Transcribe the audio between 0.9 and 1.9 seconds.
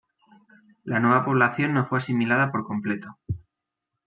nueva población no